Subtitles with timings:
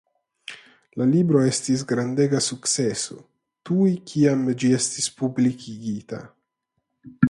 [1.01, 3.19] La libro estis grandega sukceso
[3.71, 6.27] tuj kiam ĝi estis publikigita.